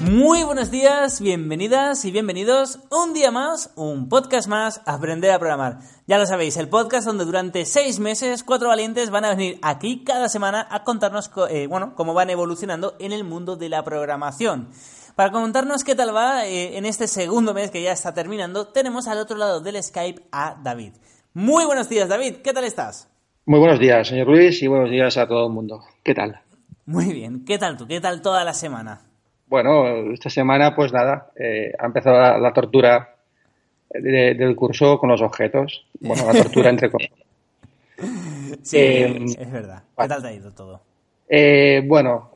Muy 0.00 0.44
buenos 0.44 0.70
días, 0.70 1.20
bienvenidas 1.20 2.06
y 2.06 2.10
bienvenidos 2.10 2.78
un 2.90 3.12
día 3.12 3.30
más, 3.30 3.70
un 3.76 4.08
podcast 4.08 4.48
más, 4.48 4.80
Aprender 4.86 5.30
a 5.30 5.38
Programar. 5.38 5.80
Ya 6.06 6.16
lo 6.16 6.24
sabéis, 6.24 6.56
el 6.56 6.70
podcast 6.70 7.06
donde 7.06 7.26
durante 7.26 7.66
seis 7.66 8.00
meses 8.00 8.42
cuatro 8.42 8.68
valientes 8.68 9.10
van 9.10 9.26
a 9.26 9.34
venir 9.34 9.58
aquí 9.60 10.02
cada 10.02 10.30
semana 10.30 10.66
a 10.70 10.84
contarnos 10.84 11.30
eh, 11.50 11.66
bueno, 11.66 11.94
cómo 11.96 12.14
van 12.14 12.30
evolucionando 12.30 12.96
en 12.98 13.12
el 13.12 13.24
mundo 13.24 13.56
de 13.56 13.68
la 13.68 13.84
programación. 13.84 14.70
Para 15.16 15.32
contarnos 15.32 15.84
qué 15.84 15.94
tal 15.94 16.16
va 16.16 16.46
eh, 16.46 16.78
en 16.78 16.86
este 16.86 17.06
segundo 17.06 17.52
mes 17.52 17.70
que 17.70 17.82
ya 17.82 17.92
está 17.92 18.14
terminando, 18.14 18.68
tenemos 18.68 19.06
al 19.06 19.18
otro 19.18 19.36
lado 19.36 19.60
del 19.60 19.82
Skype 19.82 20.22
a 20.32 20.56
David. 20.62 20.94
Muy 21.34 21.66
buenos 21.66 21.90
días, 21.90 22.08
David, 22.08 22.36
¿qué 22.36 22.54
tal 22.54 22.64
estás? 22.64 23.10
Muy 23.44 23.58
buenos 23.58 23.78
días, 23.78 24.08
señor 24.08 24.28
Luis, 24.28 24.62
y 24.62 24.66
buenos 24.66 24.90
días 24.90 25.18
a 25.18 25.28
todo 25.28 25.48
el 25.48 25.52
mundo. 25.52 25.82
¿Qué 26.02 26.14
tal? 26.14 26.40
Muy 26.86 27.12
bien, 27.12 27.44
¿qué 27.44 27.58
tal 27.58 27.76
tú? 27.76 27.86
¿Qué 27.86 28.00
tal 28.00 28.22
toda 28.22 28.44
la 28.44 28.54
semana? 28.54 29.09
Bueno, 29.50 30.12
esta 30.12 30.30
semana, 30.30 30.76
pues 30.76 30.92
nada, 30.92 31.32
eh, 31.36 31.72
ha 31.76 31.86
empezado 31.86 32.38
la, 32.38 32.52
tortura 32.52 33.16
del 33.90 34.54
curso 34.54 34.96
con 34.96 35.10
los 35.10 35.20
objetos. 35.22 35.86
Bueno, 35.98 36.24
la 36.32 36.40
tortura 36.40 36.70
entre 36.70 36.88
comillas. 36.92 37.18
Sí, 38.62 38.78
eh, 38.78 39.24
es 39.24 39.50
verdad. 39.50 39.82
¿Qué 39.98 40.06
tal 40.06 40.22
te 40.22 40.28
ha 40.28 40.32
ido 40.32 40.52
todo? 40.52 40.80
Eh, 41.28 41.82
bueno, 41.84 42.30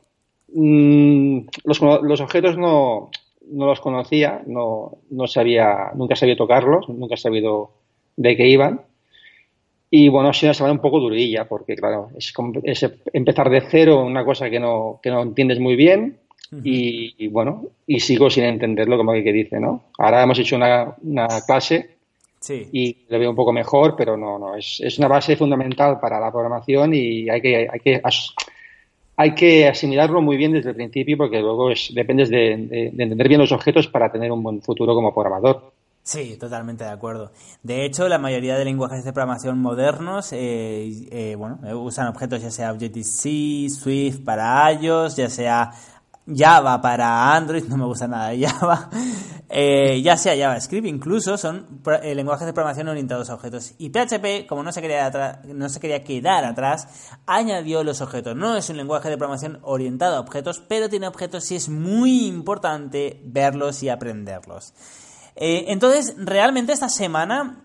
mm, 0.53 1.39
los, 1.63 1.81
objetos 2.19 2.57
no, 2.57 3.11
no, 3.49 3.65
los 3.65 3.79
conocía, 3.79 4.41
no, 4.45 4.97
no 5.09 5.27
sabía, 5.27 5.91
nunca 5.95 6.17
sabía 6.17 6.35
tocarlos, 6.35 6.89
nunca 6.89 7.15
he 7.15 7.17
sabido 7.17 7.71
de 8.17 8.35
qué 8.35 8.45
iban. 8.45 8.81
Y 9.89 10.09
bueno, 10.09 10.27
ha 10.27 10.33
sido 10.33 10.49
una 10.49 10.53
semana 10.53 10.73
un 10.73 10.81
poco 10.81 10.99
durilla, 10.99 11.47
porque 11.47 11.77
claro, 11.77 12.09
es, 12.17 12.33
es 12.63 12.91
empezar 13.13 13.49
de 13.49 13.61
cero, 13.61 14.03
una 14.03 14.25
cosa 14.25 14.49
que 14.49 14.59
no, 14.59 14.99
que 15.01 15.11
no 15.11 15.21
entiendes 15.21 15.61
muy 15.61 15.77
bien, 15.77 16.19
y, 16.51 17.27
bueno, 17.27 17.63
y 17.87 17.99
sigo 17.99 18.29
sin 18.29 18.45
entenderlo 18.45 18.97
como 18.97 19.13
que 19.13 19.33
dice, 19.33 19.59
¿no? 19.59 19.85
Ahora 19.97 20.23
hemos 20.23 20.39
hecho 20.39 20.55
una, 20.55 20.95
clase 21.45 21.95
y 22.71 22.97
lo 23.09 23.19
veo 23.19 23.29
un 23.31 23.35
poco 23.35 23.51
mejor, 23.51 23.95
pero 23.97 24.15
no, 24.15 24.37
no, 24.37 24.55
es, 24.55 24.79
es, 24.81 24.99
una 24.99 25.07
base 25.07 25.35
fundamental 25.35 25.99
para 25.99 26.19
la 26.19 26.31
programación 26.31 26.93
y 26.93 27.29
hay 27.29 27.41
que, 27.41 27.67
hay 27.71 27.79
que, 27.79 28.01
hay 29.17 29.33
que 29.33 29.67
asimilarlo 29.67 30.21
muy 30.21 30.37
bien 30.37 30.51
desde 30.51 30.69
el 30.69 30.75
principio 30.75 31.17
porque 31.17 31.39
luego 31.39 31.71
es, 31.71 31.91
dependes 31.93 32.29
de, 32.29 32.51
entender 32.51 33.27
bien 33.27 33.39
los 33.39 33.51
objetos 33.51 33.87
para 33.87 34.11
tener 34.11 34.31
un 34.31 34.43
buen 34.43 34.61
futuro 34.61 34.93
como 34.93 35.13
programador. 35.13 35.73
Sí, 36.03 36.37
totalmente 36.37 36.83
de 36.83 36.91
acuerdo. 36.91 37.31
De 37.63 37.83
hecho, 37.83 38.07
la 38.07 38.19
mayoría 38.19 38.55
de 38.57 38.65
lenguajes 38.65 39.03
de 39.03 39.11
programación 39.11 39.57
modernos 39.57 40.33
eh, 40.33 41.07
eh, 41.09 41.35
bueno, 41.35 41.57
usan 41.81 42.07
objetos 42.07 42.43
ya 42.43 42.51
sea 42.51 42.71
Objective-C, 42.71 43.69
Swift 43.69 44.23
para 44.23 44.71
iOS, 44.73 45.15
ya 45.15 45.29
sea 45.31 45.71
Java 46.27 46.81
para 46.81 47.35
Android, 47.35 47.63
no 47.67 47.77
me 47.77 47.85
gusta 47.85 48.07
nada 48.07 48.31
Java, 48.37 48.89
eh, 49.49 50.01
ya 50.01 50.17
sea 50.17 50.35
JavaScript, 50.35 50.87
incluso 50.87 51.37
son 51.37 51.81
eh, 52.01 52.15
lenguajes 52.15 52.47
de 52.47 52.53
programación 52.53 52.87
orientados 52.87 53.29
a 53.29 53.35
objetos. 53.35 53.73
Y 53.77 53.89
PHP, 53.89 54.47
como 54.47 54.63
no 54.63 54.71
se, 54.71 54.81
quería 54.81 55.41
no 55.45 55.69
se 55.69 55.79
quería 55.79 56.03
quedar 56.03 56.45
atrás, 56.45 57.11
añadió 57.25 57.83
los 57.83 58.01
objetos. 58.01 58.35
No 58.35 58.55
es 58.57 58.69
un 58.69 58.77
lenguaje 58.77 59.09
de 59.09 59.17
programación 59.17 59.59
orientado 59.61 60.15
a 60.15 60.19
objetos, 60.19 60.63
pero 60.67 60.89
tiene 60.89 61.07
objetos 61.07 61.51
y 61.51 61.55
es 61.55 61.69
muy 61.69 62.25
importante 62.25 63.21
verlos 63.23 63.83
y 63.83 63.89
aprenderlos. 63.89 64.73
Eh, 65.35 65.65
entonces, 65.67 66.15
realmente 66.17 66.71
esta 66.73 66.89
semana, 66.89 67.63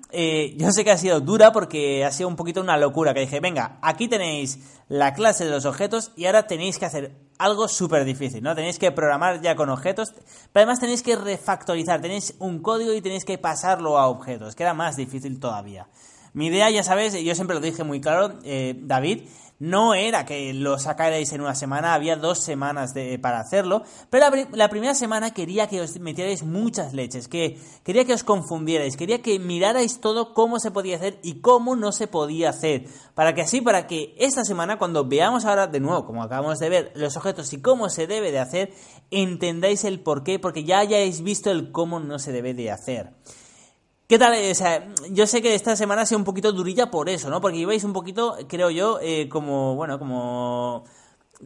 yo 0.57 0.73
sé 0.73 0.85
que 0.85 0.91
ha 0.91 0.99
sido 0.99 1.21
dura 1.21 1.53
porque 1.53 2.05
ha 2.05 2.11
sido 2.11 2.29
un 2.29 2.37
poquito 2.37 2.61
una 2.61 2.77
locura, 2.77 3.15
que 3.15 3.21
dije, 3.21 3.41
venga, 3.41 3.79
aquí 3.81 4.09
tenéis 4.09 4.59
la 4.89 5.15
clase 5.15 5.45
de 5.45 5.51
los 5.51 5.65
objetos 5.67 6.11
y 6.17 6.27
ahora 6.27 6.49
tenéis 6.49 6.79
que 6.79 6.87
hacer 6.87 7.15
algo 7.39 7.69
súper 7.69 8.05
difícil, 8.05 8.43
¿no? 8.43 8.55
Tenéis 8.55 8.79
que 8.79 8.93
programar 8.93 9.41
ya 9.41 9.55
con 9.57 9.71
objetos, 9.71 10.13
pero 10.53 10.65
además 10.65 10.81
tenéis 10.81 11.03
que 11.03 11.17
refactorizar, 11.17 12.01
tenéis 12.01 12.35
un 12.39 12.61
código 12.61 12.93
y 12.93 13.01
tenéis 13.01 13.25
que 13.25 13.39
pasarlo 13.39 13.99
a 13.99 14.09
objetos, 14.09 14.55
que 14.55 14.63
era 14.63 14.75
más 14.75 14.97
difícil 14.97 15.41
todavía. 15.41 15.87
Mi 16.33 16.47
idea, 16.47 16.71
ya 16.71 16.83
sabes, 16.83 17.15
yo 17.15 17.35
siempre 17.35 17.55
lo 17.55 17.61
dije 17.61 17.83
muy 17.83 18.01
claro, 18.01 18.39
eh, 18.45 18.75
David, 18.79 19.23
no 19.61 19.93
era 19.95 20.25
que 20.25 20.55
lo 20.55 20.79
sacarais 20.79 21.33
en 21.33 21.43
una 21.43 21.55
semana, 21.55 21.93
había 21.93 22.17
dos 22.17 22.39
semanas 22.39 22.95
de, 22.95 23.19
para 23.19 23.41
hacerlo, 23.41 23.83
pero 24.09 24.27
la, 24.53 24.71
primera 24.71 24.95
semana 24.95 25.33
quería 25.33 25.69
que 25.69 25.83
os 25.83 26.01
metierais 26.01 26.43
muchas 26.43 26.95
leches, 26.95 27.29
que 27.29 27.59
quería 27.85 28.07
que 28.07 28.15
os 28.15 28.25
confundierais, 28.25 28.97
quería 28.97 29.21
que 29.21 29.39
mirarais 29.39 30.01
todo 30.01 30.33
cómo 30.33 30.59
se 30.61 30.71
podía 30.71 30.97
hacer 30.97 31.19
y 31.23 31.41
cómo 31.41 31.77
no 31.77 31.93
se 31.93 32.07
podía 32.07 32.49
hacer, 32.51 32.87
para 33.15 33.35
que 33.35 33.43
así, 33.43 33.61
para 33.61 33.87
que 33.87 34.15
esta 34.19 34.45
semana, 34.45 34.79
cuando 34.79 35.05
veamos 35.05 35.45
ahora 35.45 35.67
de 35.67 35.81
nuevo, 35.81 36.07
como 36.07 36.23
acabamos 36.23 36.59
de 36.59 36.69
ver, 36.71 36.93
los 36.95 37.19
objetos 37.19 37.53
y 37.53 37.61
cómo 37.61 37.91
se 37.91 38.07
debe 38.07 38.33
de 38.33 38.39
hacer, 38.39 38.73
entendáis 39.11 39.85
el 39.85 40.01
por 40.01 40.25
qué, 40.25 40.39
porque 40.39 40.65
ya 40.65 40.79
hayáis 40.79 41.23
visto 41.23 41.51
el 41.51 41.71
cómo 41.71 42.01
no 42.01 42.19
se 42.19 42.33
debe 42.33 42.55
de 42.55 42.71
hacer. 42.71 43.13
¿Qué 44.11 44.19
tal? 44.19 44.33
O 44.51 44.55
sea, 44.57 44.83
yo 45.13 45.25
sé 45.25 45.41
que 45.41 45.55
esta 45.55 45.77
semana 45.77 46.03
ha 46.03 46.05
sido 46.05 46.19
un 46.19 46.25
poquito 46.25 46.51
durilla 46.51 46.91
por 46.91 47.09
eso, 47.09 47.31
¿no? 47.31 47.41
Porque 47.41 47.59
ibais 47.59 47.85
un 47.85 47.93
poquito, 47.93 48.37
creo 48.49 48.69
yo, 48.69 48.99
eh, 49.01 49.29
como, 49.29 49.77
bueno, 49.77 50.01
como 50.01 50.83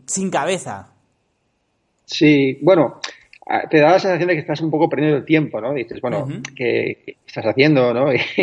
sin 0.07 0.31
cabeza. 0.31 0.89
Sí, 2.07 2.59
bueno, 2.63 3.01
te 3.69 3.81
da 3.81 3.91
la 3.91 3.99
sensación 3.99 4.29
de 4.29 4.35
que 4.35 4.41
estás 4.41 4.63
un 4.63 4.71
poco 4.71 4.89
perdiendo 4.89 5.19
el 5.19 5.27
tiempo, 5.27 5.61
¿no? 5.61 5.75
Dices, 5.75 6.01
bueno, 6.01 6.27
¿qué, 6.57 7.19
estás 7.27 7.45
haciendo, 7.45 7.93
no? 7.93 8.11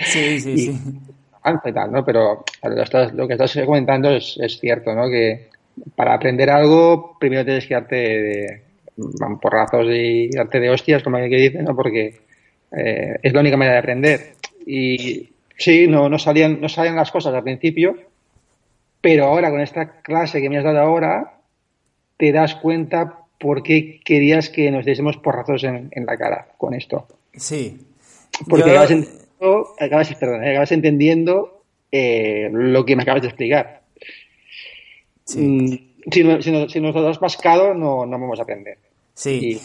sí, 0.00 0.40
sí, 0.40 0.58
sí. 0.58 0.80
y 1.64 1.72
tal, 1.72 1.92
¿no? 1.92 2.04
Pero 2.04 2.44
lo, 2.64 3.28
que 3.28 3.34
estás 3.34 3.56
comentando 3.64 4.10
es, 4.10 4.58
cierto, 4.60 4.92
¿no? 4.92 5.08
Que 5.08 5.50
para 5.94 6.14
aprender 6.14 6.50
algo, 6.50 7.16
primero 7.20 7.44
tienes 7.44 7.64
que 7.64 7.74
darte 7.74 7.94
de, 7.94 8.62
porrazos 9.40 9.86
y 9.88 10.30
darte 10.30 10.58
de 10.58 10.68
hostias, 10.68 11.04
como 11.04 11.18
hay 11.18 11.30
que 11.30 11.36
dice, 11.36 11.62
¿no? 11.62 11.76
Porque 11.76 12.26
eh, 12.76 13.18
es 13.22 13.32
la 13.32 13.40
única 13.40 13.56
manera 13.56 13.74
de 13.74 13.80
aprender. 13.80 14.34
Y 14.66 15.28
sí, 15.56 15.86
no, 15.86 16.08
no, 16.08 16.18
salían, 16.18 16.60
no 16.60 16.68
salían 16.68 16.96
las 16.96 17.10
cosas 17.10 17.34
al 17.34 17.42
principio, 17.42 17.96
pero 19.00 19.26
ahora 19.26 19.50
con 19.50 19.60
esta 19.60 20.00
clase 20.02 20.40
que 20.40 20.48
me 20.48 20.58
has 20.58 20.64
dado 20.64 20.78
ahora, 20.78 21.38
te 22.16 22.32
das 22.32 22.54
cuenta 22.56 23.20
por 23.38 23.62
qué 23.62 24.00
querías 24.04 24.48
que 24.48 24.70
nos 24.70 24.84
diésemos 24.84 25.16
porrazos 25.16 25.64
en, 25.64 25.88
en 25.92 26.06
la 26.06 26.16
cara 26.16 26.48
con 26.58 26.74
esto. 26.74 27.06
Sí. 27.34 27.78
Porque 28.48 28.70
acabas, 28.70 28.90
entendiendo, 28.90 29.74
acabas, 29.78 30.14
perdón, 30.14 30.44
acabas 30.44 30.72
entendiendo 30.72 31.62
eh, 31.90 32.48
lo 32.52 32.84
que 32.84 32.96
me 32.96 33.02
acabas 33.02 33.22
de 33.22 33.28
explicar. 33.28 33.82
Sí. 35.24 35.40
Mm, 35.40 35.88
si, 36.10 36.42
si, 36.42 36.68
si, 36.68 36.80
nos 36.80 36.94
lo 36.94 37.08
has 37.08 37.20
mascado, 37.20 37.74
no, 37.74 38.06
no 38.06 38.18
vamos 38.18 38.38
a 38.38 38.42
aprender. 38.42 38.78
Sí. 39.14 39.60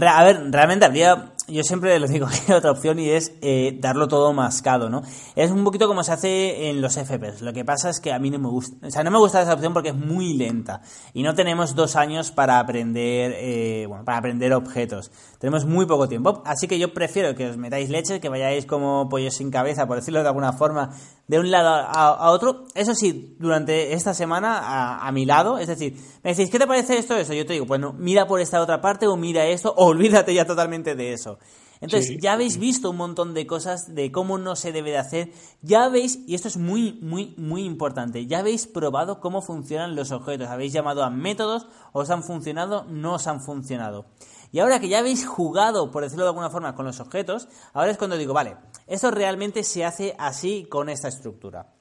A 0.00 0.24
ver, 0.24 0.36
realmente 0.50 0.86
habría 0.86 1.32
yo 1.48 1.62
siempre 1.62 1.98
lo 1.98 2.06
digo, 2.06 2.26
hay 2.48 2.54
otra 2.54 2.70
opción 2.70 2.98
y 2.98 3.10
es 3.10 3.32
eh, 3.40 3.76
darlo 3.80 4.08
todo 4.08 4.32
mascado, 4.32 4.88
¿no? 4.88 5.02
Es 5.34 5.50
un 5.50 5.64
poquito 5.64 5.88
como 5.88 6.04
se 6.04 6.12
hace 6.12 6.68
en 6.68 6.80
los 6.80 6.94
FPs. 6.94 7.42
Lo 7.42 7.52
que 7.52 7.64
pasa 7.64 7.90
es 7.90 8.00
que 8.00 8.12
a 8.12 8.18
mí 8.18 8.30
no 8.30 8.38
me 8.38 8.48
gusta, 8.48 8.86
o 8.86 8.90
sea, 8.90 9.02
no 9.02 9.10
me 9.10 9.18
gusta 9.18 9.42
esa 9.42 9.54
opción 9.54 9.72
porque 9.72 9.90
es 9.90 9.94
muy 9.94 10.34
lenta 10.34 10.82
y 11.14 11.22
no 11.22 11.34
tenemos 11.34 11.74
dos 11.74 11.96
años 11.96 12.30
para 12.30 12.58
aprender, 12.58 13.34
eh, 13.36 13.86
bueno, 13.88 14.04
para 14.04 14.18
aprender 14.18 14.52
objetos. 14.52 15.10
Tenemos 15.38 15.64
muy 15.64 15.86
poco 15.86 16.08
tiempo, 16.08 16.42
así 16.44 16.68
que 16.68 16.78
yo 16.78 16.92
prefiero 16.92 17.34
que 17.34 17.48
os 17.48 17.56
metáis 17.56 17.88
leche, 17.88 18.20
que 18.20 18.28
vayáis 18.28 18.66
como 18.66 19.08
pollos 19.08 19.34
sin 19.34 19.50
cabeza, 19.50 19.86
por 19.86 19.96
decirlo 19.96 20.22
de 20.22 20.28
alguna 20.28 20.52
forma, 20.52 20.90
de 21.28 21.38
un 21.38 21.50
lado 21.50 21.68
a, 21.68 22.30
otro. 22.30 22.64
Eso 22.74 22.94
sí, 22.94 23.36
durante 23.38 23.92
esta 23.92 24.14
semana 24.14 24.98
a, 25.06 25.12
mi 25.12 25.26
lado, 25.26 25.58
es 25.58 25.68
decir, 25.68 25.96
me 26.22 26.30
decís, 26.30 26.50
¿qué 26.50 26.58
te 26.58 26.66
parece 26.66 26.98
esto? 26.98 27.16
Eso, 27.16 27.34
yo 27.34 27.46
te 27.46 27.52
digo, 27.52 27.66
bueno, 27.66 27.94
mira 27.96 28.26
por 28.26 28.40
esta 28.40 28.60
otra 28.60 28.80
parte 28.80 29.06
o 29.06 29.16
mira 29.16 29.46
esto, 29.46 29.72
o 29.76 29.86
olvídate 29.98 30.34
ya 30.34 30.46
totalmente 30.46 30.94
de 30.94 31.12
eso. 31.12 31.37
Entonces, 31.80 32.18
ya 32.20 32.32
habéis 32.32 32.58
visto 32.58 32.90
un 32.90 32.96
montón 32.96 33.34
de 33.34 33.46
cosas 33.46 33.94
de 33.94 34.10
cómo 34.10 34.38
no 34.38 34.56
se 34.56 34.72
debe 34.72 34.90
de 34.90 34.98
hacer. 34.98 35.32
Ya 35.62 35.84
habéis, 35.84 36.18
y 36.26 36.34
esto 36.34 36.48
es 36.48 36.56
muy, 36.56 36.98
muy, 37.00 37.34
muy 37.36 37.64
importante, 37.64 38.26
ya 38.26 38.40
habéis 38.40 38.66
probado 38.66 39.20
cómo 39.20 39.42
funcionan 39.42 39.94
los 39.94 40.10
objetos. 40.10 40.48
Habéis 40.48 40.72
llamado 40.72 41.04
a 41.04 41.10
métodos, 41.10 41.68
os 41.92 42.10
han 42.10 42.24
funcionado, 42.24 42.84
no 42.84 43.14
os 43.14 43.26
han 43.26 43.40
funcionado. 43.40 44.06
Y 44.50 44.60
ahora 44.60 44.80
que 44.80 44.88
ya 44.88 45.00
habéis 45.00 45.26
jugado, 45.26 45.90
por 45.90 46.02
decirlo 46.02 46.24
de 46.24 46.30
alguna 46.30 46.50
forma, 46.50 46.74
con 46.74 46.86
los 46.86 47.00
objetos, 47.00 47.48
ahora 47.74 47.90
es 47.90 47.98
cuando 47.98 48.16
digo, 48.16 48.32
vale, 48.32 48.56
esto 48.86 49.10
realmente 49.10 49.62
se 49.62 49.84
hace 49.84 50.16
así 50.18 50.66
con 50.68 50.88
esta 50.88 51.08
estructura. 51.08 51.74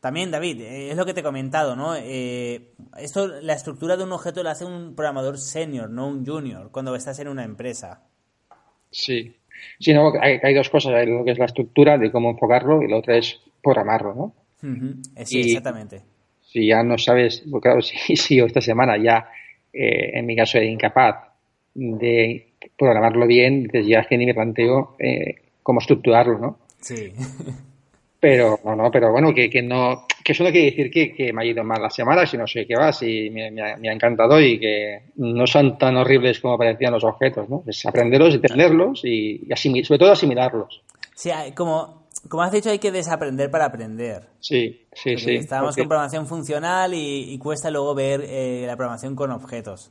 También, 0.00 0.30
David, 0.30 0.60
eh, 0.62 0.90
es 0.90 0.96
lo 0.96 1.04
que 1.04 1.12
te 1.12 1.20
he 1.20 1.24
comentado, 1.24 1.76
¿no? 1.76 1.94
Eh, 1.94 2.74
esto, 2.96 3.26
la 3.26 3.52
estructura 3.54 3.96
de 3.96 4.04
un 4.04 4.12
objeto 4.12 4.42
la 4.42 4.52
hace 4.52 4.64
un 4.64 4.94
programador 4.94 5.38
senior, 5.38 5.90
no 5.90 6.08
un 6.08 6.24
junior, 6.24 6.70
cuando 6.70 6.94
estás 6.94 7.18
en 7.18 7.28
una 7.28 7.44
empresa. 7.44 8.02
Sí. 8.90 9.34
Sí, 9.78 9.92
no, 9.92 10.12
hay, 10.20 10.38
hay 10.42 10.54
dos 10.54 10.70
cosas. 10.70 10.94
Hay 10.94 11.06
lo 11.06 11.24
que 11.24 11.32
es 11.32 11.38
la 11.38 11.44
estructura 11.46 11.98
de 11.98 12.10
cómo 12.10 12.30
enfocarlo 12.30 12.82
y 12.82 12.88
la 12.88 12.96
otra 12.96 13.16
es 13.16 13.40
programarlo, 13.62 14.14
¿no? 14.14 14.34
Eh, 15.16 15.24
Sí, 15.26 15.38
Y- 15.40 15.48
exactamente. 15.50 16.02
si 16.42 16.66
ya 16.66 16.82
no 16.82 16.98
sabes, 16.98 17.44
pues 17.50 17.62
claro, 17.62 17.80
si, 17.82 18.16
si 18.16 18.36
yo 18.36 18.46
esta 18.46 18.60
semana 18.60 18.96
ya, 18.96 19.28
eh, 19.72 20.10
en 20.14 20.26
mi 20.26 20.34
caso, 20.36 20.58
era 20.58 20.66
incapaz 20.66 21.28
de 21.74 22.48
programarlo 22.78 23.26
bien, 23.26 23.54
entonces 23.66 23.86
ya 23.86 24.00
es 24.00 24.06
que 24.08 24.18
ni 24.18 24.26
me 24.26 24.34
planteo 24.34 24.96
eh, 24.98 25.36
cómo 25.62 25.80
estructurarlo, 25.80 26.38
¿no? 26.38 26.58
Sí. 26.80 27.12
Pero, 28.20 28.60
no, 28.64 28.76
no, 28.76 28.90
pero 28.90 29.10
bueno, 29.10 29.32
que, 29.34 29.48
que 29.48 29.62
no, 29.62 30.06
que 30.22 30.32
eso 30.32 30.44
no 30.44 30.50
quiere 30.50 30.66
decir 30.66 30.90
que, 30.90 31.14
que 31.14 31.32
me 31.32 31.42
ha 31.42 31.46
ido 31.46 31.64
mal 31.64 31.80
la 31.80 31.88
semana, 31.88 32.26
sino 32.26 32.46
sé 32.46 32.66
que 32.66 32.76
va, 32.76 32.92
sí, 32.92 33.30
me, 33.30 33.50
me 33.50 33.62
ha, 33.62 33.76
me 33.78 33.88
ha 33.88 33.92
encantado 33.94 34.38
y 34.40 34.58
que 34.60 35.04
no 35.16 35.46
son 35.46 35.78
tan 35.78 35.96
horribles 35.96 36.38
como 36.40 36.58
parecían 36.58 36.92
los 36.92 37.04
objetos, 37.04 37.48
¿no? 37.48 37.62
Es 37.66 37.86
aprenderlos, 37.86 38.34
entenderlos 38.34 39.00
y, 39.04 39.36
y 39.46 39.48
asimi- 39.48 39.82
sobre 39.84 39.98
todo 40.00 40.12
asimilarlos. 40.12 40.82
Sí, 41.14 41.30
como, 41.56 42.08
como 42.28 42.42
has 42.42 42.52
dicho, 42.52 42.68
hay 42.68 42.78
que 42.78 42.92
desaprender 42.92 43.50
para 43.50 43.64
aprender. 43.64 44.24
Sí, 44.38 44.86
sí, 44.92 45.12
Porque 45.12 45.18
sí. 45.18 45.36
Estábamos 45.36 45.74
con 45.76 45.88
programación 45.88 46.26
funcional 46.26 46.92
y, 46.92 47.32
y 47.32 47.38
cuesta 47.38 47.70
luego 47.70 47.94
ver 47.94 48.22
eh, 48.26 48.64
la 48.66 48.76
programación 48.76 49.16
con 49.16 49.30
objetos. 49.30 49.90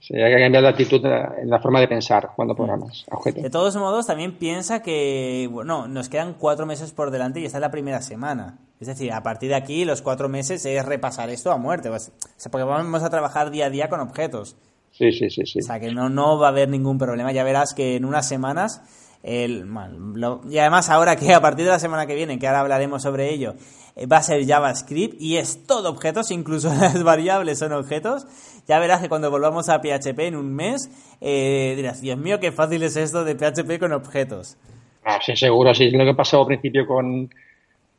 Sí, 0.00 0.14
hay 0.16 0.34
que 0.34 0.40
cambiar 0.40 0.62
la 0.62 0.70
actitud 0.70 1.04
en 1.04 1.50
la, 1.50 1.60
forma 1.60 1.80
de 1.80 1.88
pensar 1.88 2.30
cuando 2.36 2.54
programas 2.54 3.04
objetos. 3.10 3.42
De 3.42 3.50
todos 3.50 3.76
modos, 3.76 4.06
también 4.06 4.38
piensa 4.38 4.82
que, 4.82 5.48
bueno, 5.50 5.88
nos 5.88 6.08
quedan 6.08 6.34
cuatro 6.34 6.66
meses 6.66 6.92
por 6.92 7.10
delante 7.10 7.40
y 7.40 7.44
esta 7.44 7.58
es 7.58 7.62
la 7.62 7.70
primera 7.70 8.02
semana. 8.02 8.58
Es 8.80 8.88
decir, 8.88 9.12
a 9.12 9.22
partir 9.22 9.50
de 9.50 9.56
aquí, 9.56 9.84
los 9.84 10.02
cuatro 10.02 10.28
meses 10.28 10.64
es 10.66 10.84
repasar 10.84 11.30
esto 11.30 11.50
a 11.50 11.56
muerte. 11.56 11.88
o 11.88 11.98
sea, 11.98 12.50
porque 12.50 12.64
vamos 12.64 13.02
a 13.02 13.10
trabajar 13.10 13.50
día 13.50 13.66
a 13.66 13.70
día 13.70 13.88
con 13.88 14.00
objetos. 14.00 14.56
Sí, 14.92 15.12
sí, 15.12 15.28
sí, 15.30 15.44
sí. 15.44 15.58
O 15.58 15.62
sea, 15.62 15.78
que 15.78 15.92
no, 15.92 16.08
no 16.08 16.38
va 16.38 16.46
a 16.46 16.50
haber 16.50 16.68
ningún 16.68 16.98
problema. 16.98 17.32
Ya 17.32 17.44
verás 17.44 17.74
que 17.74 17.96
en 17.96 18.04
unas 18.04 18.26
semanas, 18.28 18.82
el, 19.26 19.66
lo- 20.14 20.40
y 20.48 20.58
además 20.58 20.88
ahora 20.88 21.16
que 21.16 21.34
a 21.34 21.40
partir 21.40 21.64
de 21.64 21.72
la 21.72 21.78
semana 21.78 22.06
que 22.06 22.14
viene, 22.14 22.38
que 22.38 22.46
ahora 22.46 22.60
hablaremos 22.60 23.02
sobre 23.02 23.28
ello, 23.32 23.54
eh, 23.96 24.06
va 24.06 24.18
a 24.18 24.22
ser 24.22 24.46
JavaScript 24.46 25.20
y 25.20 25.36
es 25.36 25.66
todo 25.66 25.90
objetos, 25.90 26.30
incluso 26.30 26.68
las 26.80 27.02
variables 27.02 27.58
son 27.58 27.72
objetos. 27.72 28.24
Ya 28.68 28.78
verás 28.78 29.00
que 29.02 29.08
cuando 29.08 29.30
volvamos 29.30 29.68
a 29.68 29.80
PHP 29.80 30.18
en 30.20 30.36
un 30.36 30.54
mes, 30.54 30.90
eh, 31.20 31.74
dirás, 31.76 32.00
Dios 32.00 32.18
mío, 32.18 32.38
qué 32.40 32.52
fácil 32.52 32.82
es 32.82 32.96
esto 32.96 33.24
de 33.24 33.34
PHP 33.34 33.78
con 33.80 33.92
objetos. 33.92 34.56
Ah, 35.04 35.18
sí, 35.24 35.36
seguro, 35.36 35.72
sí. 35.74 35.90
Lo 35.90 36.04
que 36.04 36.14
pasó 36.14 36.40
al 36.40 36.46
principio 36.46 36.84
con, 36.86 37.30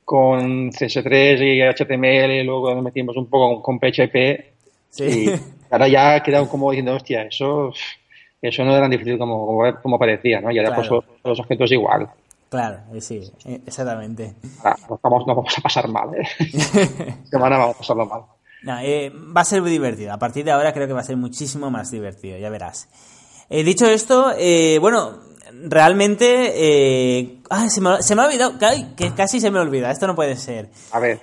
con 0.04 0.72
CS3 0.72 1.40
y 1.42 1.62
HTML 1.62 2.32
y 2.32 2.44
luego 2.44 2.74
nos 2.74 2.84
metimos 2.84 3.16
un 3.18 3.28
poco 3.30 3.62
con 3.62 3.80
PHP 3.80 4.56
Sí. 4.90 5.26
y 5.30 5.32
ahora 5.72 5.88
ya 5.88 6.16
ha 6.16 6.24
quedado 6.24 6.48
como 6.50 6.72
diciendo, 6.72 6.96
hostia, 6.96 7.24
eso, 7.24 7.72
eso 8.42 8.64
no 8.64 8.72
era 8.72 8.82
tan 8.82 8.92
difícil 8.92 9.18
como, 9.18 9.46
como, 9.46 9.82
como 9.82 10.00
parecía, 10.00 10.42
¿no? 10.42 10.52
Y 10.52 10.58
ahora 10.60 10.76
Claro. 10.76 11.02
pues 11.04 11.20
los 11.24 11.40
objetos 11.40 11.72
igual. 11.72 12.10
Claro, 12.50 12.80
eh, 12.94 13.02
sí, 13.02 13.22
eh, 13.46 13.62
exactamente. 13.66 14.36
Ah, 14.64 14.76
no, 14.90 15.00
vamos, 15.04 15.28
no 15.28 15.36
vamos 15.36 15.54
a 15.58 15.62
pasar 15.62 15.88
mal, 15.90 16.10
¿eh? 16.16 16.26
Semana 17.30 17.58
vamos 17.58 17.76
a 17.76 17.80
pasarlo 17.80 18.06
mal. 18.06 18.22
No, 18.64 18.80
eh, 18.80 19.12
va 19.36 19.42
a 19.42 19.46
ser 19.46 19.62
muy 19.62 19.70
divertido. 19.72 20.14
A 20.14 20.18
partir 20.18 20.46
de 20.46 20.52
ahora 20.52 20.74
creo 20.74 20.88
que 20.88 20.94
va 20.94 21.02
a 21.02 21.04
ser 21.04 21.18
muchísimo 21.18 21.70
más 21.70 21.92
divertido, 21.92 22.38
ya 22.38 22.50
verás. 22.50 22.88
Eh, 23.50 23.64
dicho 23.64 23.86
esto, 23.86 24.32
eh, 24.38 24.78
bueno, 24.80 25.20
realmente... 25.98 27.40
Ah, 27.50 27.70
se, 27.70 27.82
me, 27.82 28.02
se 28.02 28.16
me 28.16 28.22
ha 28.22 28.26
olvidado, 28.26 28.54
que 28.96 29.14
casi 29.14 29.40
se 29.40 29.52
me 29.52 29.60
olvida, 29.60 29.92
esto 29.92 30.08
no 30.08 30.16
puede 30.16 30.36
ser. 30.36 30.70
A 30.92 31.00
ver, 31.00 31.20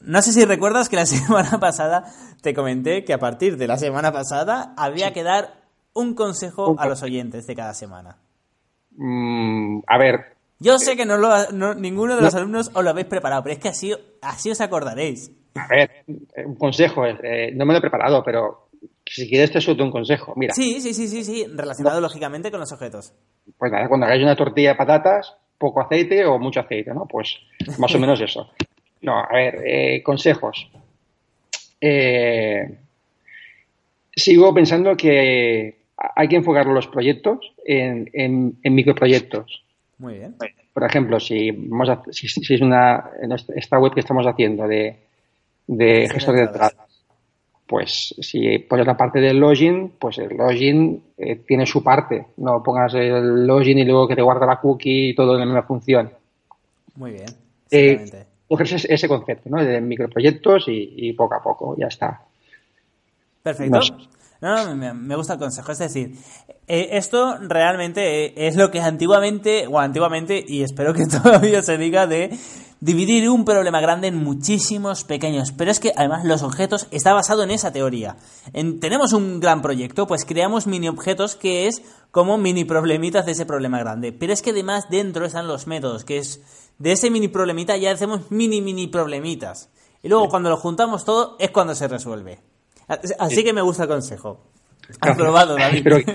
No 0.00 0.20
sé 0.22 0.32
si 0.32 0.44
recuerdas 0.44 0.88
que 0.88 0.96
la 0.96 1.06
semana 1.06 1.58
pasada 1.60 2.04
te 2.42 2.54
comenté 2.54 3.04
que 3.04 3.12
a 3.12 3.18
partir 3.18 3.56
de 3.56 3.66
la 3.66 3.78
semana 3.78 4.12
pasada 4.12 4.74
había 4.76 5.12
que 5.12 5.22
dar 5.22 5.57
un 5.98 6.14
consejo 6.14 6.76
a 6.78 6.86
los 6.86 7.02
oyentes 7.02 7.46
de 7.46 7.54
cada 7.54 7.74
semana. 7.74 8.16
mm, 8.96 9.80
a 9.86 9.98
ver, 9.98 10.36
Yo 10.60 10.78
sé 10.78 10.96
que 10.96 11.06
no 11.06 11.16
lo, 11.18 11.52
no- 11.52 11.74
ninguno 11.74 12.16
de 12.16 12.22
los 12.22 12.34
No. 12.34 12.40
alumnos 12.40 12.70
os 12.74 12.82
lo 12.82 12.90
habéis 12.90 13.06
preparado, 13.06 13.42
pero 13.44 13.54
es 13.54 13.60
que 13.60 13.68
así, 13.68 13.92
así 14.20 14.50
os 14.50 14.60
acordaréis. 14.60 15.30
a 15.54 15.66
ver, 15.68 15.90
eh, 16.08 16.44
un 16.46 16.56
consejo, 16.56 17.06
eh, 17.06 17.52
no 17.54 17.64
me 17.64 17.72
lo 17.72 17.78
he 17.78 17.80
preparado, 17.80 18.22
pero 18.24 18.68
si 19.06 19.28
quieres 19.28 19.52
te 19.52 19.60
suelto 19.60 19.84
un 19.84 19.90
consejo. 19.92 20.32
Mira, 20.36 20.54
Sí, 20.54 20.80
sí, 20.80 20.92
sí, 20.94 21.06
sí, 21.08 21.22
sí, 21.24 21.46
relacionado 21.54 22.00
lógicamente 22.00 22.50
con 22.50 22.58
los 22.60 22.72
objetos. 22.72 23.12
pues 23.56 23.70
nada, 23.72 23.88
cuando 23.88 24.06
hagáis 24.06 24.22
una 24.22 24.34
tortilla 24.36 24.70
de 24.70 24.74
patatas, 24.76 25.34
poco 25.58 25.80
aceite 25.80 26.24
o 26.26 26.38
mucho 26.38 26.60
aceite, 26.60 26.92
¿no? 26.92 27.06
Pues 27.06 27.36
más 27.78 27.94
o 27.94 27.98
menos 28.00 28.20
eso. 28.20 28.50
No, 29.02 29.16
a 29.18 29.28
ver, 29.32 29.62
eh, 29.64 30.02
consejos. 30.02 30.68
Eh, 31.80 32.78
sigo 34.14 34.52
pensando 34.52 34.96
que 34.96 35.77
hay 36.14 36.28
que 36.28 36.36
enfocar 36.36 36.66
los 36.66 36.86
proyectos 36.86 37.52
en, 37.64 38.08
en- 38.12 38.56
en 38.62 38.74
microproyectos. 38.74 39.64
Muy 39.98 40.14
bien. 40.18 40.36
Por 40.72 40.84
ejemplo, 40.84 41.18
si, 41.18 41.50
vamos 41.50 41.88
a- 41.88 42.02
si, 42.12 42.28
si 42.28 42.54
es 42.54 42.60
una 42.60 43.10
esta 43.56 43.78
web 43.78 43.92
que 43.92 44.00
estamos 44.00 44.26
haciendo 44.26 44.68
de, 44.68 44.96
de 45.66 46.08
gestor 46.08 46.34
de 46.36 46.42
entradas. 46.42 46.74
pues 47.66 48.14
si 48.20 48.58
pones 48.60 48.86
la 48.86 48.96
parte 48.96 49.18
del 49.20 49.38
login, 49.40 49.92
pues 49.98 50.18
el 50.18 50.36
login 50.36 51.02
eh, 51.18 51.36
tiene 51.46 51.66
su 51.66 51.82
parte. 51.82 52.26
No 52.38 52.62
pongas 52.62 52.94
el 52.94 53.46
login 53.46 53.78
y 53.78 53.84
luego 53.84 54.06
que 54.08 54.14
te 54.16 54.22
guarda 54.22 54.46
la 54.46 54.60
cookie 54.60 55.10
y 55.10 55.14
todo 55.14 55.34
en 55.34 55.40
la 55.40 55.46
misma 55.46 55.62
función. 55.64 56.10
Muy 56.94 57.10
bien. 57.12 57.26
Eh, 57.70 57.96
coger 58.48 58.66
ese, 58.88 59.08
concepto, 59.08 59.50
¿no? 59.50 59.62
De 59.62 59.80
microproyectos 59.80 60.68
y, 60.68 60.94
y 60.96 61.12
poco 61.12 61.34
a 61.34 61.42
poco, 61.42 61.76
ya 61.76 61.88
está. 61.88 62.22
Perfecto. 63.42 63.78
No, 64.40 64.64
no, 64.64 64.76
me, 64.76 64.92
me 64.94 65.16
gusta 65.16 65.32
el 65.34 65.38
consejo. 65.40 65.72
Es 65.72 65.78
decir, 65.78 66.16
eh, 66.68 66.90
esto 66.92 67.38
realmente 67.40 68.26
eh, 68.26 68.46
es 68.48 68.54
lo 68.56 68.70
que 68.70 68.80
antiguamente, 68.80 69.66
o 69.66 69.78
antiguamente, 69.80 70.44
y 70.46 70.62
espero 70.62 70.94
que 70.94 71.06
todavía 71.22 71.62
se 71.62 71.76
diga, 71.76 72.06
de 72.06 72.38
dividir 72.80 73.28
un 73.28 73.44
problema 73.44 73.80
grande 73.80 74.06
en 74.06 74.22
muchísimos 74.22 75.02
pequeños. 75.02 75.50
Pero 75.50 75.72
es 75.72 75.80
que 75.80 75.92
además 75.96 76.24
los 76.24 76.42
objetos 76.44 76.86
está 76.92 77.12
basado 77.14 77.42
en 77.42 77.50
esa 77.50 77.72
teoría. 77.72 78.16
En- 78.52 78.78
tenemos 78.78 79.12
un 79.12 79.40
gran 79.40 79.60
proyecto, 79.60 80.06
pues 80.06 80.24
creamos 80.24 80.68
mini 80.68 80.88
objetos 80.88 81.34
que 81.34 81.66
es 81.66 81.82
como 82.12 82.38
mini 82.38 82.64
problemitas 82.64 83.26
de 83.26 83.32
ese 83.32 83.44
problema 83.44 83.80
grande. 83.80 84.12
Pero 84.12 84.32
es 84.32 84.40
que 84.42 84.50
además 84.50 84.84
dentro 84.88 85.24
están 85.26 85.48
los 85.48 85.66
métodos, 85.66 86.04
que 86.04 86.18
es 86.18 86.40
de 86.78 86.92
ese 86.92 87.10
mini 87.10 87.26
problemita 87.26 87.76
ya 87.76 87.90
hacemos 87.90 88.30
mini 88.30 88.60
mini 88.60 88.86
problemitas. 88.86 89.68
Y 90.00 90.08
luego 90.08 90.28
cuando 90.28 90.48
lo 90.48 90.56
juntamos 90.56 91.04
todo 91.04 91.34
es 91.40 91.50
cuando 91.50 91.74
se 91.74 91.88
resuelve. 91.88 92.38
Así 93.18 93.44
que 93.44 93.52
me 93.52 93.62
gusta 93.62 93.84
el 93.84 93.88
consejo. 93.88 94.40
Has 95.00 95.16
probado, 95.16 95.56
David. 95.56 95.78
Espero, 95.78 95.96
que- 95.98 96.10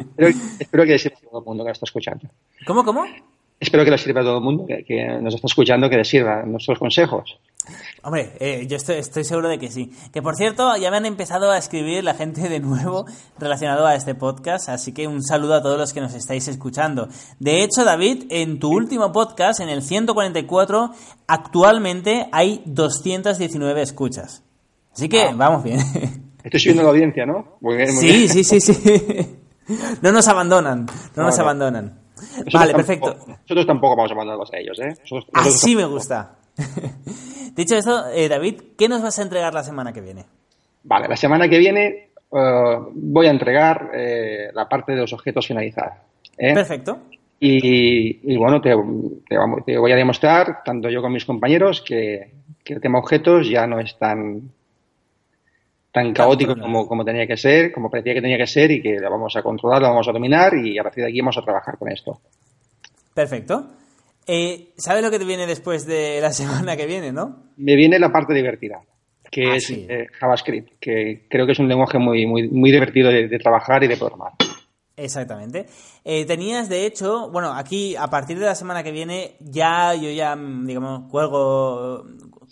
espero, 0.00 0.28
espero 0.58 0.84
que 0.84 0.90
le 0.92 0.98
sirva 0.98 1.16
a 1.18 1.28
todo 1.30 1.38
el 1.40 1.44
mundo 1.44 1.64
que 1.64 1.68
lo 1.68 1.72
está 1.72 1.84
escuchando. 1.84 2.28
¿Cómo, 2.66 2.82
cómo? 2.84 3.04
Espero 3.60 3.84
que 3.84 3.90
le 3.90 3.98
sirva 3.98 4.20
a 4.20 4.24
todo 4.24 4.38
el 4.38 4.44
mundo 4.44 4.66
que, 4.66 4.84
que 4.84 5.06
nos 5.20 5.34
está 5.34 5.46
escuchando, 5.46 5.88
que 5.88 5.96
le 5.96 6.04
sirvan 6.04 6.50
nuestros 6.52 6.78
consejos. 6.78 7.38
Hombre, 8.02 8.32
eh, 8.38 8.66
yo 8.68 8.76
estoy, 8.76 8.96
estoy 8.96 9.24
seguro 9.24 9.48
de 9.48 9.58
que 9.58 9.70
sí. 9.70 9.90
Que 10.12 10.22
por 10.22 10.36
cierto, 10.36 10.76
ya 10.76 10.90
me 10.90 10.98
han 10.98 11.06
empezado 11.06 11.50
a 11.50 11.58
escribir 11.58 12.04
la 12.04 12.14
gente 12.14 12.48
de 12.48 12.60
nuevo 12.60 13.06
relacionado 13.38 13.86
a 13.86 13.94
este 13.94 14.14
podcast, 14.14 14.68
así 14.68 14.92
que 14.92 15.06
un 15.08 15.22
saludo 15.22 15.54
a 15.54 15.62
todos 15.62 15.78
los 15.78 15.92
que 15.92 16.00
nos 16.02 16.14
estáis 16.14 16.46
escuchando. 16.48 17.08
De 17.38 17.62
hecho, 17.64 17.84
David, 17.84 18.24
en 18.30 18.58
tu 18.60 18.70
último 18.70 19.10
podcast, 19.10 19.60
en 19.60 19.68
el 19.70 19.82
144, 19.82 20.90
actualmente 21.26 22.28
hay 22.32 22.62
219 22.66 23.82
escuchas. 23.82 24.42
Así 24.96 25.08
que 25.08 25.20
Ah. 25.20 25.32
vamos 25.36 25.62
bien. 25.62 25.78
Estoy 26.42 26.58
subiendo 26.60 26.82
la 26.84 26.88
audiencia, 26.90 27.26
¿no? 27.26 27.56
Muy 27.60 27.76
bien, 27.76 27.92
muy 27.94 28.00
Sí, 28.02 28.06
bien. 28.06 28.28
sí, 28.28 28.44
sí, 28.44 28.60
sí. 28.60 29.36
No 30.00 30.10
nos 30.12 30.26
abandonan, 30.28 30.86
no 31.16 31.22
nos 31.24 31.36
No, 31.36 31.36
no. 31.36 31.42
abandonan. 31.50 31.98
Nosotros 32.16 32.54
Vale, 32.54 32.72
tampoco- 32.72 32.76
perfecto. 32.76 33.16
Nosotros 33.42 33.66
tampoco 33.66 33.96
vamos 33.96 34.12
a 34.12 34.14
mandarlos 34.14 34.52
a 34.54 34.58
ellos, 34.58 34.78
¿eh? 34.78 34.88
Nosotros- 34.88 35.26
nosotros 35.32 35.54
Así 35.54 35.74
me 35.74 35.82
tampoco. 35.82 35.98
gusta. 35.98 36.36
Dicho 37.56 37.76
esto, 37.76 38.08
eh, 38.10 38.28
David, 38.28 38.54
¿qué 38.78 38.88
nos 38.88 39.02
vas 39.02 39.18
a 39.18 39.22
entregar 39.22 39.52
la 39.52 39.62
semana 39.64 39.92
que 39.92 40.00
viene? 40.00 40.24
Vale, 40.84 41.08
la 41.08 41.16
semana 41.16 41.48
que 41.48 41.58
viene 41.58 42.10
eh, 42.32 42.78
voy 42.94 43.26
a 43.26 43.30
entregar 43.30 43.90
eh, 43.94 44.48
la 44.54 44.68
parte 44.68 44.92
de 44.92 44.98
los 45.00 45.12
objetos 45.12 45.46
finalizada. 45.46 46.02
¿eh? 46.38 46.54
Perfecto. 46.54 46.98
Y, 47.38 48.32
y 48.32 48.36
bueno, 48.36 48.60
te, 48.60 48.70
te 49.28 49.36
vamos- 49.36 49.64
te 49.66 49.76
voy 49.78 49.92
a 49.92 49.96
demostrar, 49.96 50.62
tanto 50.64 50.88
yo 50.88 51.00
como 51.02 51.14
mis 51.14 51.24
compañeros, 51.24 51.82
que, 51.86 52.30
que 52.64 52.74
el 52.74 52.80
tema 52.80 52.98
objetos 52.98 53.48
ya 53.48 53.66
no 53.66 53.78
es 53.80 53.96
tan 53.98 54.50
tan 55.96 56.12
caótico 56.12 56.54
como, 56.54 56.86
como 56.86 57.04
tenía 57.06 57.26
que 57.26 57.38
ser, 57.38 57.72
como 57.72 57.90
parecía 57.90 58.12
que 58.12 58.20
tenía 58.20 58.36
que 58.36 58.46
ser, 58.46 58.70
y 58.70 58.82
que 58.82 58.96
lo 59.00 59.10
vamos 59.10 59.34
a 59.34 59.42
controlar, 59.42 59.80
lo 59.80 59.88
vamos 59.88 60.06
a 60.06 60.12
dominar, 60.12 60.52
y 60.54 60.78
a 60.78 60.82
partir 60.82 61.02
de 61.04 61.08
aquí 61.10 61.20
vamos 61.20 61.38
a 61.38 61.42
trabajar 61.42 61.78
con 61.78 61.90
esto. 61.90 62.20
Perfecto. 63.14 63.66
Eh, 64.26 64.72
¿Sabes 64.76 65.02
lo 65.02 65.10
que 65.10 65.18
te 65.18 65.24
viene 65.24 65.46
después 65.46 65.86
de 65.86 66.20
la 66.20 66.32
semana 66.40 66.76
que 66.76 66.86
viene, 66.86 67.12
no? 67.12 67.44
Me 67.56 67.76
viene 67.76 67.98
la 67.98 68.12
parte 68.12 68.34
divertida, 68.34 68.82
que 69.30 69.52
Ah, 69.52 69.56
es 69.56 69.64
sí. 69.64 69.86
eh, 69.88 70.06
JavaScript, 70.20 70.72
que 70.80 71.26
creo 71.30 71.46
que 71.46 71.52
es 71.52 71.58
un 71.58 71.68
lenguaje 71.68 71.98
muy, 71.98 72.26
muy, 72.26 72.48
muy 72.48 72.70
divertido 72.70 73.08
de, 73.10 73.28
de 73.28 73.38
trabajar 73.38 73.82
y 73.84 73.88
de 73.88 73.96
programar. 73.96 74.32
Exactamente. 74.98 75.66
Eh, 76.04 76.24
tenías, 76.26 76.68
de 76.68 76.86
hecho, 76.86 77.30
bueno, 77.30 77.52
aquí 77.54 77.96
a 77.96 78.08
partir 78.08 78.38
de 78.38 78.46
la 78.46 78.54
semana 78.54 78.82
que 78.82 78.92
viene 78.92 79.36
ya 79.40 79.94
yo 79.94 80.10
ya, 80.10 80.34
mm, 80.36 80.66
digamos, 80.66 81.10
cuelgo, 81.10 82.02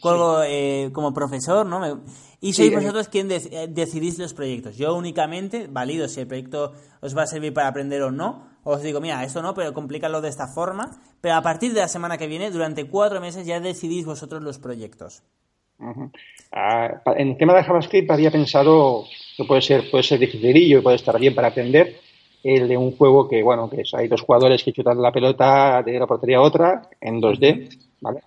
cuelgo 0.01 0.43
eh, 0.45 0.91
como 0.93 1.13
profesor, 1.15 1.65
¿no? 1.67 1.81
Me- 1.81 2.01
y 2.45 2.53
Sí, 2.53 2.69
sois 2.69 2.73
eh. 2.73 2.77
vosotros 2.77 3.09
quien 3.09 3.31
eh, 3.31 3.69
decidís 3.71 4.19
los 4.19 4.35
proyectos. 4.35 4.77
Yo 4.77 4.95
únicamente 4.95 5.67
valido 5.67 6.09
si 6.09 6.21
el 6.21 6.27
proyecto 6.27 6.75
os 7.01 7.17
va 7.17 7.23
a 7.23 7.27
servir 7.27 7.55
para 7.55 7.69
aprender 7.69 8.03
o 8.03 8.11
no, 8.11 8.45
os 8.65 8.83
digo, 8.83 9.01
mira, 9.01 9.25
esto 9.25 9.41
no, 9.41 9.55
pero 9.55 9.73
complícalo 9.73 10.21
de 10.21 10.29
esta 10.29 10.47
forma, 10.47 10.91
pero 11.23 11.37
a 11.37 11.41
partir 11.43 11.73
de 11.73 11.81
la 11.81 11.89
semana 11.89 12.19
que 12.19 12.27
viene, 12.27 12.51
durante 12.51 12.85
cuatro 12.87 13.19
meses, 13.19 13.47
ya 13.47 13.61
decidís 13.61 14.05
vosotros 14.05 14.43
los 14.43 14.59
proyectos. 14.59 15.23
Ah, 16.53 17.01
en 17.17 17.29
el 17.31 17.37
tema 17.39 17.55
de 17.55 17.65
JavaScript 17.65 18.11
había 18.11 18.31
pensado 18.31 19.05
que 19.39 19.45
puede 19.45 19.63
ser, 19.63 19.91
puede 19.91 20.05
ser 20.05 20.19
dificilillo 20.19 20.81
y 20.81 20.83
puede 20.83 20.97
estar 20.97 21.19
bien 21.19 21.35
para 21.35 21.49
aprender 21.49 21.97
el 22.43 22.69
de 22.69 22.77
un 22.77 22.95
juego 22.95 23.27
que, 23.27 23.43
bueno, 23.43 23.71
que 23.71 23.85
hay 23.95 24.07
dos 24.07 24.21
jugadores 24.21 24.63
que 24.63 24.73
chutan 24.73 25.01
la 25.01 25.13
pelota 25.13 25.83
de 25.83 25.99
la 25.99 26.07
portería 26.07 26.37
a 26.37 26.43
otra 26.43 26.91
en 27.01 27.23
2D, 27.23 27.71
¿vale? 28.03 28.21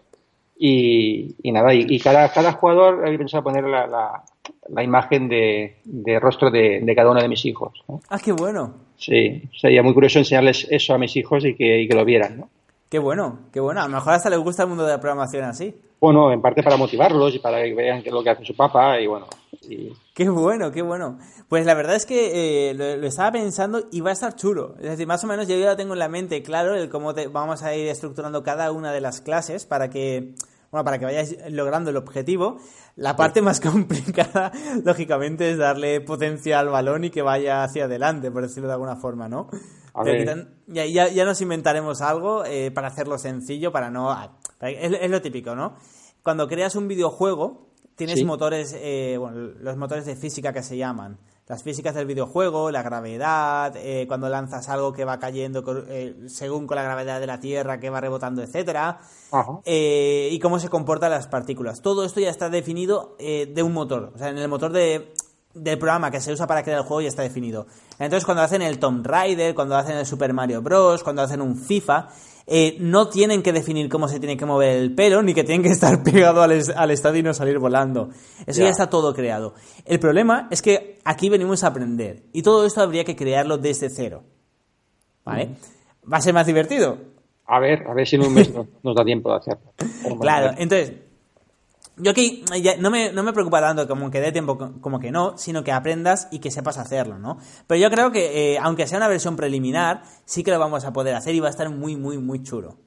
Y, 0.59 1.35
nada, 1.43 1.73
y, 1.73 1.99
cada, 1.99 2.31
cada 2.31 2.53
jugador 2.53 3.05
había 3.05 3.17
pensado 3.17 3.43
poner 3.43 3.63
la, 3.65 4.23
la, 4.69 4.83
imagen 4.83 5.29
de, 5.29 6.19
rostro 6.19 6.49
de, 6.49 6.93
cada 6.95 7.11
uno 7.11 7.21
de 7.21 7.27
mis 7.27 7.45
hijos. 7.45 7.83
Ah, 8.09 8.17
qué 8.23 8.31
bueno. 8.31 8.73
Sí, 8.97 9.43
sería 9.55 9.83
muy 9.83 9.93
curioso 9.93 10.19
enseñarles 10.19 10.67
eso 10.69 10.93
a 10.93 10.97
mis 10.97 11.15
hijos 11.15 11.45
y 11.45 11.55
que, 11.55 11.81
y 11.81 11.87
que 11.87 11.95
lo 11.95 12.03
vieran, 12.03 12.39
¿no? 12.39 12.49
Qué 12.89 12.99
bueno, 12.99 13.39
qué 13.51 13.59
bueno. 13.59 13.81
A 13.81 13.87
lo 13.87 13.95
mejor 13.95 14.13
hasta 14.13 14.29
les 14.29 14.39
gusta 14.39 14.63
el 14.63 14.69
mundo 14.69 14.85
de 14.85 14.93
la 14.93 14.99
programación 14.99 15.43
así. 15.43 15.75
Bueno, 15.99 16.31
en 16.31 16.41
parte 16.41 16.63
para 16.63 16.77
motivarlos 16.77 17.35
y 17.35 17.39
para 17.39 17.61
que 17.61 17.73
vean 17.73 18.01
qué 18.01 18.09
es 18.09 18.13
lo 18.13 18.23
que 18.23 18.29
hace 18.29 18.45
su 18.45 18.55
papá 18.55 18.99
y 18.99 19.07
bueno. 19.07 19.27
Qué 20.13 20.29
bueno, 20.29 20.71
qué 20.71 20.81
bueno. 20.81 21.17
Pues 21.49 21.65
la 21.65 21.73
verdad 21.73 21.95
es 21.95 22.05
que 22.05 22.69
eh, 22.69 22.73
lo, 22.73 23.07
estaba 23.07 23.31
pensando 23.31 23.83
y 23.91 24.01
va 24.01 24.11
a 24.11 24.13
estar 24.13 24.35
chulo. 24.35 24.75
Es 24.77 24.91
decir, 24.91 25.07
más 25.07 25.23
o 25.23 25.27
menos 25.27 25.47
yo 25.47 25.57
ya 25.57 25.75
tengo 25.75 25.93
en 25.93 25.99
la 25.99 26.07
mente 26.07 26.41
claro 26.43 26.75
el 26.75 26.89
cómo 26.89 27.13
vamos 27.31 27.63
a 27.63 27.75
ir 27.75 27.87
estructurando 27.87 28.43
cada 28.43 28.71
una 28.71 28.93
de 28.93 29.01
las 29.01 29.21
clases 29.21 29.65
para 29.65 29.89
que 29.89 30.33
bueno, 30.71 30.83
para 30.83 30.99
que 30.99 31.05
vayáis 31.05 31.37
logrando 31.49 31.89
el 31.89 31.97
objetivo. 31.97 32.57
La 32.95 33.15
parte 33.15 33.41
más 33.41 33.59
complicada, 33.61 34.51
lógicamente, 34.83 35.51
es 35.51 35.57
darle 35.57 36.01
potencia 36.01 36.59
al 36.59 36.69
balón 36.69 37.05
y 37.05 37.09
que 37.09 37.21
vaya 37.21 37.63
hacia 37.63 37.85
adelante, 37.85 38.31
por 38.31 38.41
decirlo 38.41 38.67
de 38.67 38.73
alguna 38.73 38.95
forma, 38.95 39.27
¿no? 39.27 39.49
Ya, 40.67 40.85
ya, 40.85 41.25
nos 41.25 41.41
inventaremos 41.41 42.01
algo 42.01 42.45
eh, 42.45 42.71
para 42.71 42.87
hacerlo 42.87 43.17
sencillo, 43.17 43.71
para 43.71 43.89
no... 43.89 44.15
Es, 44.61 45.09
lo 45.09 45.21
típico, 45.21 45.55
¿no? 45.55 45.75
Cuando 46.21 46.47
creas 46.47 46.75
un 46.75 46.87
videojuego, 46.87 47.71
tienes 47.95 48.23
motores, 48.23 48.75
eh, 48.77 49.15
bueno, 49.17 49.53
los 49.59 49.77
motores 49.77 50.05
de 50.05 50.15
física 50.15 50.53
que 50.53 50.61
se 50.61 50.77
llaman. 50.77 51.17
Las 51.47 51.63
físicas 51.63 51.95
del 51.95 52.05
videojuego, 52.05 52.71
la 52.71 52.83
gravedad, 52.83 53.73
eh, 53.77 54.05
cuando 54.07 54.27
lanzas 54.27 54.67
algo 54.69 54.91
que 54.91 55.05
va 55.05 55.17
cayendo 55.17 55.63
según 56.27 56.67
con 56.67 56.75
la 56.75 56.83
gravedad 56.83 57.19
de 57.19 57.27
la 57.27 57.39
Tierra, 57.39 57.79
que 57.79 57.89
va 57.89 58.01
rebotando, 58.01 58.43
etcétera, 58.43 58.99
y 59.65 60.39
cómo 60.39 60.59
se 60.59 60.69
comportan 60.69 61.11
las 61.11 61.27
partículas. 61.27 61.81
Todo 61.81 62.03
esto 62.03 62.19
ya 62.19 62.29
está 62.29 62.49
definido 62.49 63.15
de 63.17 63.63
un 63.63 63.73
motor. 63.73 64.11
O 64.13 64.17
sea, 64.17 64.29
en 64.29 64.37
el 64.37 64.47
motor 64.49 64.73
de, 64.73 65.13
del 65.57 65.77
programa 65.77 66.11
que 66.11 66.21
se 66.21 66.31
usa 66.31 66.47
para 66.47 66.63
crear 66.63 66.79
el 66.79 66.85
juego 66.85 67.01
ya 67.01 67.07
está 67.07 67.23
definido. 67.23 67.67
Entonces, 67.99 68.25
cuando 68.25 68.43
hacen 68.43 68.61
el 68.61 68.79
Tomb 68.79 69.05
Raider, 69.05 69.55
cuando 69.55 69.75
hacen 69.75 69.97
el 69.97 70.05
Super 70.05 70.33
Mario 70.33 70.61
Bros., 70.61 71.03
cuando 71.03 71.21
hacen 71.21 71.41
un 71.41 71.55
FIFA, 71.55 72.09
eh, 72.45 72.77
no 72.79 73.09
tienen 73.09 73.43
que 73.43 73.51
definir 73.51 73.89
cómo 73.89 74.07
se 74.07 74.19
tiene 74.19 74.37
que 74.37 74.45
mover 74.45 74.77
el 74.77 74.95
pelo, 74.95 75.21
ni 75.21 75.33
que 75.33 75.43
tienen 75.43 75.63
que 75.63 75.69
estar 75.69 76.01
pegado 76.05 76.41
al, 76.41 76.61
al 76.75 76.91
estadio 76.91 77.19
y 77.19 77.23
no 77.23 77.33
salir 77.33 77.59
volando. 77.59 78.09
Eso 78.45 78.61
ya 78.61 78.69
está 78.69 78.89
todo 78.89 79.13
creado. 79.13 79.53
El 79.85 79.99
problema 79.99 80.47
es 80.49 80.61
que 80.61 80.99
aquí 81.03 81.29
venimos 81.29 81.63
a 81.63 81.67
aprender, 81.67 82.23
y 82.31 82.41
todo 82.43 82.65
esto 82.65 82.81
habría 82.81 83.03
que 83.03 83.15
crearlo 83.15 83.57
desde 83.57 83.89
cero. 83.89 84.23
¿Vale? 85.25 85.47
Mm. 85.47 86.13
¿Va 86.13 86.17
a 86.17 86.21
ser 86.21 86.33
más 86.33 86.47
divertido? 86.47 86.97
A 87.47 87.59
ver, 87.59 87.85
a 87.87 87.93
ver 87.93 88.07
si 88.07 88.15
en 88.15 88.25
un 88.25 88.33
mes 88.33 88.51
nos 88.83 88.95
da 88.95 89.03
tiempo 89.03 89.29
de 89.31 89.37
hacerlo. 89.37 89.73
Claro, 90.21 90.53
entonces, 90.57 90.93
yo 91.97 92.11
aquí 92.11 92.43
no, 92.79 92.91
me, 92.91 93.11
no 93.11 93.23
me 93.23 93.33
preocupa 93.33 93.59
tanto 93.59 93.87
como 93.87 94.11
que 94.11 94.19
dé 94.19 94.31
tiempo 94.31 94.57
como 94.81 94.99
que 94.99 95.11
no, 95.11 95.37
sino 95.37 95.63
que 95.63 95.71
aprendas 95.71 96.27
y 96.31 96.39
que 96.39 96.51
sepas 96.51 96.77
hacerlo, 96.77 97.17
¿no? 97.17 97.37
Pero 97.65 97.81
yo 97.81 97.89
creo 97.89 98.11
que, 98.11 98.53
eh, 98.53 98.57
aunque 98.61 98.87
sea 98.87 98.97
una 98.97 99.07
versión 99.07 99.35
preliminar, 99.35 100.01
sí 100.25 100.43
que 100.43 100.51
lo 100.51 100.59
vamos 100.59 100.85
a 100.85 100.93
poder 100.93 101.15
hacer 101.15 101.33
y 101.33 101.39
va 101.39 101.47
a 101.47 101.51
estar 101.51 101.69
muy, 101.69 101.95
muy, 101.95 102.17
muy 102.17 102.43
chulo. 102.43 102.77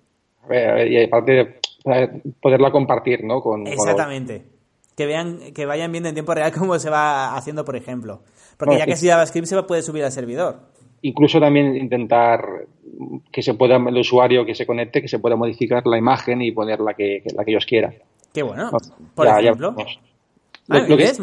A 0.45 0.49
ver, 0.49 0.91
y 0.91 1.05
aparte 1.05 1.33
de 1.33 1.61
poderla 2.41 2.71
compartir, 2.71 3.25
¿no? 3.25 3.41
Con, 3.41 3.67
Exactamente. 3.67 4.45
Que 4.97 5.07
vean, 5.07 5.53
que 5.55 5.67
vayan 5.67 5.91
viendo 5.91 6.09
en 6.09 6.15
tiempo 6.15 6.35
real 6.35 6.53
cómo 6.53 6.79
se 6.79 6.91
va 6.91 7.35
haciendo, 7.35 7.65
por 7.65 7.77
ejemplo. 7.77 8.23
Porque 8.57 8.79
ya 8.79 8.87
que 8.87 8.97
si 8.97 9.09
JavaScript 9.09 9.47
se 9.47 9.63
puede 9.63 9.83
subir 9.83 10.05
al 10.05 10.13
servidor. 10.13 10.61
Incluso 11.03 11.41
también 11.41 11.77
intentar 11.77 12.67
que 13.33 13.43
se 13.43 13.55
pueda, 13.55 13.77
el 13.77 13.97
usuario 13.97 14.45
que 14.45 14.55
se 14.55 14.67
conecte, 14.67 15.01
que 15.01 15.09
se 15.09 15.19
pueda 15.19 15.37
modificar 15.37 15.87
la 15.87 15.97
imagen 15.97 16.43
y 16.43 16.53
poner 16.53 16.81
la 16.81 16.93
que, 16.93 17.23
la 17.35 17.45
que 17.45 17.51
ellos 17.53 17.65
quieran. 17.65 17.95
Qué 18.33 18.43
bueno. 18.43 18.71
Por 19.15 19.27
ejemplo. 19.27 19.75
Ah, 20.69 20.79
lo, 20.87 20.97
que 20.97 21.03
es, 21.03 21.17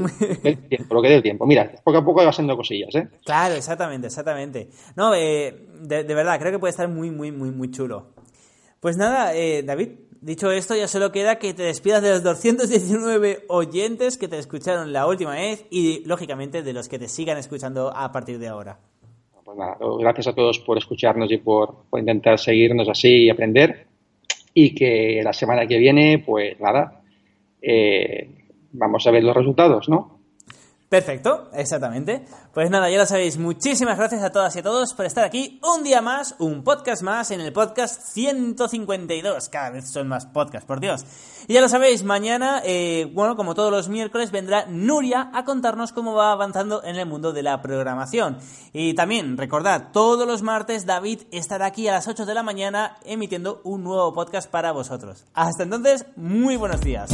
tiempo, 0.67 0.95
lo 0.95 1.01
que 1.01 1.07
dé 1.07 1.15
el 1.15 1.23
tiempo. 1.23 1.45
Mira, 1.45 1.71
poco 1.81 1.99
a 1.99 2.03
poco 2.03 2.25
va 2.25 2.33
siendo 2.33 2.57
cosillas, 2.57 2.93
¿eh? 2.95 3.07
Claro, 3.23 3.55
exactamente, 3.55 4.07
exactamente. 4.07 4.67
No, 4.97 5.15
eh, 5.15 5.55
de, 5.79 6.03
verdad, 6.03 6.37
creo 6.37 6.51
que 6.51 6.59
puede 6.59 6.71
estar 6.71 6.89
muy, 6.89 7.11
muy, 7.11 7.31
muy, 7.31 7.51
muy 7.51 7.71
chulo. 7.71 8.07
Pues 8.81 8.97
nada, 8.97 9.33
eh, 9.35 9.63
David, 9.63 9.91
dicho 10.19 10.51
esto, 10.51 10.75
ya 10.75 10.89
solo 10.89 11.13
queda 11.13 11.39
que 11.39 11.53
te 11.53 11.63
despidas 11.63 12.01
de 12.01 12.09
los 12.09 12.23
219 12.23 13.45
oyentes 13.47 14.17
que 14.17 14.27
te 14.27 14.37
escucharon 14.37 14.91
la 14.91 15.07
última 15.07 15.31
vez 15.31 15.65
y, 15.69 16.03
lógicamente, 16.05 16.61
de 16.61 16.73
los 16.73 16.89
que 16.89 16.99
te 16.99 17.07
sigan 17.07 17.37
escuchando 17.37 17.95
a 17.95 18.11
partir 18.11 18.39
de 18.39 18.49
ahora. 18.49 18.79
Pues 19.45 19.57
nada, 19.57 19.77
gracias 19.99 20.27
a 20.27 20.35
todos 20.35 20.59
por 20.59 20.77
escucharnos 20.77 21.31
y 21.31 21.37
por, 21.37 21.85
por 21.89 22.01
intentar 22.01 22.37
seguirnos 22.37 22.89
así 22.89 23.23
y 23.23 23.29
aprender. 23.29 23.87
Y 24.59 24.73
que 24.73 25.21
la 25.23 25.33
semana 25.33 25.67
que 25.67 25.77
viene, 25.77 26.17
pues 26.25 26.59
nada, 26.59 27.03
eh, 27.61 28.27
vamos 28.71 29.05
a 29.05 29.11
ver 29.11 29.23
los 29.23 29.35
resultados, 29.35 29.87
¿no? 29.87 30.16
Perfecto, 30.89 31.49
exactamente. 31.53 32.25
Pues 32.53 32.69
nada, 32.69 32.89
ya 32.89 32.97
lo 32.97 33.05
sabéis. 33.05 33.37
Muchísimas 33.37 33.97
gracias 33.97 34.23
a 34.23 34.31
todas 34.31 34.55
y 34.55 34.59
a 34.59 34.63
todos 34.63 34.93
por 34.93 35.05
estar 35.05 35.25
aquí 35.25 35.59
un 35.61 35.83
día 35.83 36.01
más, 36.01 36.35
un 36.39 36.63
podcast 36.63 37.03
más 37.03 37.29
en 37.31 37.41
el 37.41 37.51
podcast 37.51 38.01
152. 38.13 39.49
Cada 39.49 39.71
vez 39.71 39.91
son 39.91 40.07
más 40.07 40.25
podcasts, 40.25 40.65
por 40.65 40.79
Dios. 40.79 41.03
Y 41.49 41.53
ya 41.53 41.61
lo 41.61 41.67
sabéis, 41.67 42.03
mañana, 42.03 42.61
eh, 42.63 43.11
bueno, 43.13 43.35
como 43.35 43.53
todos 43.53 43.69
los 43.69 43.89
miércoles, 43.89 44.31
vendrá 44.31 44.65
Nuria 44.67 45.29
a 45.33 45.43
contarnos 45.43 45.91
cómo 45.91 46.13
va 46.13 46.31
avanzando 46.31 46.81
en 46.85 46.95
el 46.95 47.05
mundo 47.05 47.33
de 47.33 47.43
la 47.43 47.61
programación. 47.61 48.37
Y 48.71 48.93
también, 48.93 49.37
recordad, 49.37 49.89
todos 49.91 50.25
los 50.25 50.41
martes 50.41 50.85
David 50.85 51.23
estará 51.31 51.65
aquí 51.65 51.89
a 51.89 51.93
las 51.93 52.07
8 52.07 52.25
de 52.25 52.33
la 52.33 52.43
mañana 52.43 52.97
emitiendo 53.03 53.59
un 53.65 53.83
nuevo 53.83 54.13
podcast 54.13 54.49
para 54.49 54.71
vosotros. 54.71 55.25
Hasta 55.33 55.63
entonces, 55.63 56.05
muy 56.15 56.55
buenos 56.55 56.79
días. 56.79 57.09